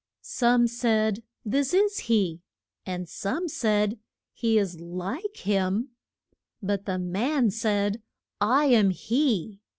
[0.23, 2.41] Some said, This is he;
[2.87, 3.99] and some said,
[4.33, 5.89] He is like him;
[6.59, 8.01] but the man said,
[8.39, 9.61] I am he.